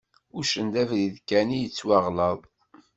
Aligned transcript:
Uccen 0.37 0.67
d 0.73 0.75
abrid 0.81 1.15
kan 1.29 1.49
i 1.55 1.57
yettwaɣlaḍ. 1.59 2.39